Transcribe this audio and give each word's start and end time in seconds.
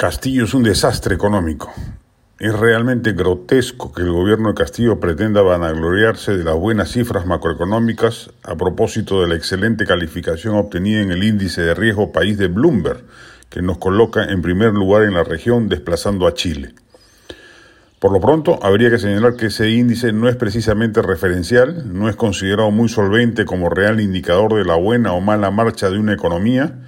Castillo 0.00 0.44
es 0.44 0.54
un 0.54 0.62
desastre 0.62 1.14
económico. 1.14 1.70
Es 2.38 2.58
realmente 2.58 3.12
grotesco 3.12 3.92
que 3.92 4.00
el 4.00 4.10
gobierno 4.10 4.48
de 4.48 4.54
Castillo 4.54 4.98
pretenda 4.98 5.42
vanagloriarse 5.42 6.38
de 6.38 6.42
las 6.42 6.54
buenas 6.54 6.90
cifras 6.92 7.26
macroeconómicas 7.26 8.30
a 8.42 8.56
propósito 8.56 9.20
de 9.20 9.28
la 9.28 9.34
excelente 9.34 9.84
calificación 9.84 10.54
obtenida 10.54 11.02
en 11.02 11.10
el 11.10 11.22
índice 11.22 11.60
de 11.60 11.74
riesgo 11.74 12.12
país 12.12 12.38
de 12.38 12.48
Bloomberg, 12.48 13.04
que 13.50 13.60
nos 13.60 13.76
coloca 13.76 14.24
en 14.24 14.40
primer 14.40 14.72
lugar 14.72 15.02
en 15.02 15.12
la 15.12 15.22
región 15.22 15.68
desplazando 15.68 16.26
a 16.26 16.32
Chile. 16.32 16.72
Por 17.98 18.10
lo 18.10 18.22
pronto, 18.22 18.58
habría 18.62 18.88
que 18.88 18.98
señalar 18.98 19.36
que 19.36 19.48
ese 19.48 19.68
índice 19.68 20.14
no 20.14 20.30
es 20.30 20.36
precisamente 20.36 21.02
referencial, 21.02 21.92
no 21.92 22.08
es 22.08 22.16
considerado 22.16 22.70
muy 22.70 22.88
solvente 22.88 23.44
como 23.44 23.68
real 23.68 24.00
indicador 24.00 24.54
de 24.54 24.64
la 24.64 24.76
buena 24.76 25.12
o 25.12 25.20
mala 25.20 25.50
marcha 25.50 25.90
de 25.90 25.98
una 25.98 26.14
economía, 26.14 26.78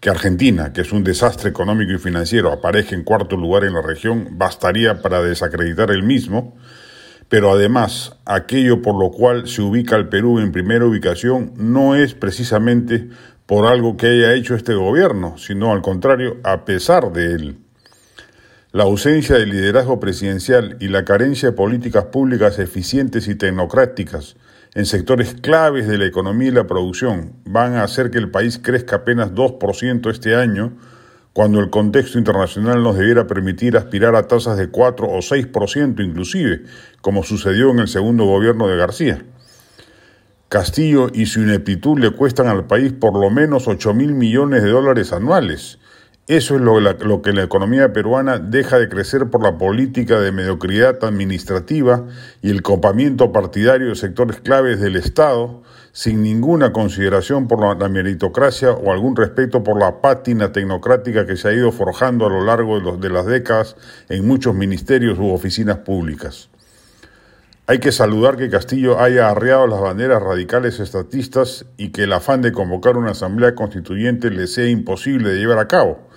que 0.00 0.08
Argentina, 0.08 0.72
que 0.72 0.80
es 0.80 0.92
un 0.92 1.04
desastre 1.04 1.50
económico 1.50 1.92
y 1.92 1.98
financiero, 1.98 2.50
aparezca 2.50 2.94
en 2.94 3.04
cuarto 3.04 3.36
lugar 3.36 3.64
en 3.64 3.74
la 3.74 3.82
región 3.82 4.28
bastaría 4.32 5.02
para 5.02 5.22
desacreditar 5.22 5.90
el 5.90 6.02
mismo, 6.02 6.56
pero 7.28 7.52
además 7.52 8.16
aquello 8.24 8.80
por 8.80 8.98
lo 8.98 9.10
cual 9.10 9.46
se 9.46 9.60
ubica 9.60 9.96
al 9.96 10.08
Perú 10.08 10.40
en 10.40 10.52
primera 10.52 10.86
ubicación 10.86 11.52
no 11.56 11.94
es 11.94 12.14
precisamente 12.14 13.08
por 13.44 13.66
algo 13.66 13.96
que 13.96 14.06
haya 14.06 14.32
hecho 14.32 14.54
este 14.54 14.74
gobierno, 14.74 15.36
sino 15.36 15.72
al 15.72 15.82
contrario, 15.82 16.38
a 16.44 16.64
pesar 16.64 17.12
de 17.12 17.26
él. 17.34 17.58
La 18.72 18.84
ausencia 18.84 19.36
de 19.36 19.46
liderazgo 19.46 20.00
presidencial 20.00 20.76
y 20.80 20.88
la 20.88 21.04
carencia 21.04 21.50
de 21.50 21.56
políticas 21.56 22.04
públicas 22.06 22.58
eficientes 22.58 23.28
y 23.28 23.34
tecnocráticas 23.34 24.36
en 24.74 24.86
sectores 24.86 25.34
claves 25.34 25.88
de 25.88 25.98
la 25.98 26.06
economía 26.06 26.48
y 26.48 26.52
la 26.52 26.66
producción 26.66 27.32
van 27.44 27.74
a 27.74 27.82
hacer 27.82 28.10
que 28.10 28.18
el 28.18 28.30
país 28.30 28.58
crezca 28.62 28.96
apenas 28.96 29.32
2% 29.32 30.10
este 30.10 30.36
año, 30.36 30.76
cuando 31.32 31.60
el 31.60 31.70
contexto 31.70 32.18
internacional 32.18 32.82
nos 32.82 32.96
debiera 32.96 33.26
permitir 33.26 33.76
aspirar 33.76 34.14
a 34.14 34.28
tasas 34.28 34.56
de 34.56 34.68
4 34.68 35.08
o 35.08 35.18
6% 35.18 36.04
inclusive, 36.04 36.62
como 37.00 37.24
sucedió 37.24 37.70
en 37.70 37.80
el 37.80 37.88
segundo 37.88 38.24
gobierno 38.24 38.68
de 38.68 38.76
García. 38.76 39.24
Castillo 40.48 41.08
y 41.12 41.26
su 41.26 41.40
ineptitud 41.40 41.98
le 41.98 42.10
cuestan 42.10 42.48
al 42.48 42.66
país 42.66 42.92
por 42.92 43.18
lo 43.18 43.30
menos 43.30 43.68
8 43.68 43.94
mil 43.94 44.14
millones 44.14 44.62
de 44.62 44.70
dólares 44.70 45.12
anuales, 45.12 45.78
eso 46.36 46.54
es 46.54 46.60
lo, 46.60 47.22
que 47.22 47.32
la 47.32 47.42
economía 47.42 47.92
peruana 47.92 48.38
deja 48.38 48.78
de 48.78 48.88
crecer 48.88 49.30
por 49.30 49.42
la 49.42 49.58
política 49.58 50.20
de 50.20 50.30
mediocridad 50.30 51.02
administrativa 51.02 52.06
y 52.40 52.50
el 52.50 52.62
copamiento 52.62 53.32
partidario 53.32 53.88
de 53.88 53.96
sectores 53.96 54.40
claves 54.40 54.80
del 54.80 54.94
Estado, 54.94 55.62
sin 55.90 56.22
ninguna 56.22 56.72
consideración 56.72 57.48
por 57.48 57.76
la, 57.76 57.88
meritocracia 57.88 58.70
o 58.70 58.92
algún 58.92 59.16
respeto 59.16 59.64
por 59.64 59.80
la 59.80 60.00
pátina 60.00 60.52
tecnocrática 60.52 61.26
que 61.26 61.36
se 61.36 61.48
ha 61.48 61.52
ido 61.52 61.72
forjando 61.72 62.26
a 62.26 62.30
lo 62.30 62.44
largo 62.44 62.96
de 62.96 63.10
las 63.10 63.26
décadas 63.26 63.74
en 64.08 64.24
muchos 64.24 64.54
ministerios 64.54 65.18
u 65.18 65.32
oficinas 65.32 65.78
públicas. 65.78 66.49
Hay 67.70 67.78
que 67.78 67.92
saludar 67.92 68.36
que 68.36 68.50
Castillo 68.50 68.98
haya 68.98 69.30
arreado 69.30 69.68
las 69.68 69.80
banderas 69.80 70.20
radicales 70.20 70.80
estatistas 70.80 71.66
y 71.76 71.92
que 71.92 72.02
el 72.02 72.12
afán 72.12 72.42
de 72.42 72.50
convocar 72.50 72.96
una 72.96 73.12
asamblea 73.12 73.54
constituyente 73.54 74.28
le 74.28 74.48
sea 74.48 74.68
imposible 74.68 75.28
de 75.28 75.38
llevar 75.38 75.60
a 75.60 75.68
cabo 75.68 76.10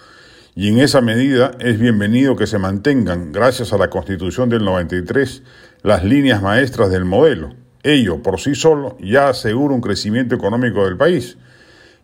y 0.56 0.70
en 0.70 0.80
esa 0.80 1.00
medida 1.02 1.52
es 1.60 1.78
bienvenido 1.80 2.36
que 2.36 2.48
se 2.48 2.58
mantengan, 2.58 3.32
gracias 3.32 3.72
a 3.72 3.78
la 3.78 3.92
Constitución 3.92 4.50
del 4.50 4.66
93, 4.66 5.44
las 5.84 6.04
líneas 6.04 6.42
maestras 6.42 6.90
del 6.90 7.06
modelo. 7.06 7.54
Ello, 7.84 8.24
por 8.24 8.40
sí 8.40 8.56
solo, 8.56 8.98
ya 9.00 9.30
asegura 9.30 9.76
un 9.76 9.82
crecimiento 9.82 10.34
económico 10.34 10.86
del 10.86 10.98
país. 10.98 11.38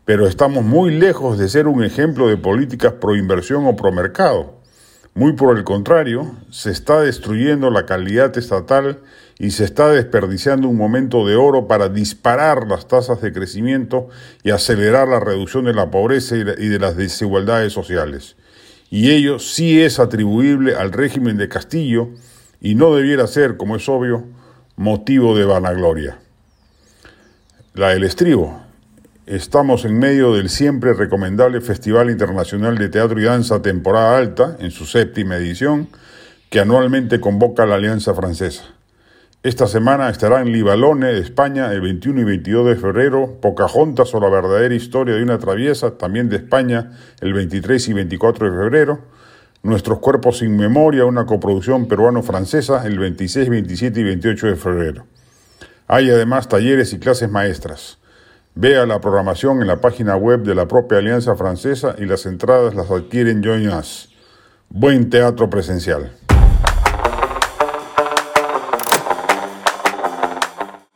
Pero 0.06 0.28
estamos 0.28 0.64
muy 0.64 0.92
lejos 0.92 1.40
de 1.40 1.50
ser 1.50 1.68
un 1.68 1.84
ejemplo 1.84 2.28
de 2.28 2.38
políticas 2.38 2.94
pro 2.94 3.16
inversión 3.16 3.66
o 3.66 3.76
pro 3.76 3.92
mercado. 3.92 4.60
Muy 5.14 5.34
por 5.34 5.58
el 5.58 5.64
contrario, 5.64 6.32
se 6.50 6.72
está 6.72 7.02
destruyendo 7.02 7.70
la 7.70 7.86
calidad 7.86 8.36
estatal 8.38 9.00
y 9.40 9.52
se 9.52 9.64
está 9.64 9.90
desperdiciando 9.90 10.68
un 10.68 10.78
momento 10.78 11.26
de 11.26 11.36
oro 11.36 11.68
para 11.68 11.90
disparar 11.90 12.68
las 12.68 12.88
tasas 12.88 13.22
de 13.22 13.34
crecimiento 13.34 14.10
y 14.44 14.52
acelerar 14.52 15.08
la 15.08 15.20
reducción 15.20 15.66
de 15.66 15.74
la 15.74 15.90
pobreza 15.90 16.36
y 16.36 16.44
de 16.44 16.80
las 16.80 16.96
desigualdades 16.96 17.74
sociales 17.74 18.36
y 18.90 19.12
ello 19.12 19.40
sí 19.40 19.82
es 19.82 20.00
atribuible 20.00 20.76
al 20.76 20.92
régimen 20.92 21.38
de 21.38 21.48
Castillo 21.48 22.10
y 22.60 22.76
no 22.76 22.96
debiera 22.96 23.28
ser, 23.28 23.58
como 23.58 23.76
es 23.76 23.88
obvio, 23.88 24.26
motivo 24.76 25.38
de 25.38 25.46
vanagloria. 25.46 26.20
La 27.74 27.90
del 27.90 28.04
estribo. 28.04 28.62
Estamos 29.26 29.86
en 29.86 30.00
medio 30.00 30.34
del 30.34 30.50
siempre 30.50 30.94
recomendable 30.94 31.62
Festival 31.62 32.10
Internacional 32.10 32.78
de 32.80 32.90
Teatro 32.90 33.20
y 33.20 33.24
Danza 33.24 33.62
Temporada 33.62 34.18
Alta, 34.18 34.58
en 34.60 34.72
su 34.72 34.86
séptima 34.86 35.38
edición, 35.38 35.88
que 36.50 36.60
anualmente 36.60 37.20
convoca 37.20 37.68
la 37.68 37.76
Alianza 37.76 38.16
Francesa. 38.16 38.79
Esta 39.42 39.68
semana 39.68 40.10
estará 40.10 40.42
en 40.42 40.52
Libalone, 40.52 41.18
España, 41.18 41.72
el 41.72 41.80
21 41.80 42.20
y 42.20 42.24
22 42.26 42.68
de 42.68 42.76
febrero, 42.76 43.38
Pocahontas 43.42 44.14
o 44.14 44.20
la 44.20 44.28
verdadera 44.28 44.76
historia 44.76 45.16
de 45.16 45.24
una 45.24 45.40
traviesa, 45.40 45.92
también 45.92 46.28
de 46.28 46.36
España, 46.36 46.92
el 47.22 47.32
23 47.32 47.88
y 47.88 47.94
24 47.94 48.52
de 48.52 48.58
febrero. 48.58 49.00
Nuestros 49.64 50.00
cuerpos 50.00 50.40
sin 50.40 50.58
memoria, 50.58 51.06
una 51.06 51.26
coproducción 51.26 51.88
peruano-francesa, 51.88 52.86
el 52.86 53.00
26, 53.00 53.48
27 53.48 54.02
y 54.02 54.04
28 54.04 54.48
de 54.48 54.56
febrero. 54.58 55.06
Hay 55.88 56.10
además 56.10 56.50
talleres 56.50 56.92
y 56.92 57.00
clases 57.00 57.30
maestras. 57.30 57.98
Vea 58.56 58.86
la 58.86 59.00
programación 59.00 59.62
en 59.62 59.68
la 59.68 59.80
página 59.80 60.18
web 60.18 60.44
de 60.44 60.54
la 60.54 60.68
propia 60.68 60.98
Alianza 60.98 61.38
Francesa 61.38 61.96
y 61.98 62.04
las 62.04 62.26
entradas 62.26 62.76
las 62.76 62.92
adquieren 62.92 63.42
Join 63.42 63.70
Us. 63.70 64.14
Buen 64.68 65.10
teatro 65.10 65.50
presencial. 65.50 66.12